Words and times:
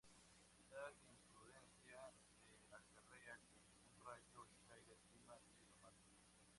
Tal 0.71 0.95
imprudencia 1.09 2.01
le 2.71 2.75
acarrea 2.75 3.35
que 3.53 3.59
un 3.61 3.99
rayo 4.03 4.45
le 4.49 4.57
caiga 4.67 4.93
encima 4.95 5.35
y 5.47 5.53
lo 5.61 5.69
mate. 5.83 6.09